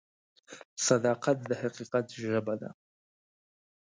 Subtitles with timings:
[0.87, 2.69] صداقت د حقیقت ژبه ده.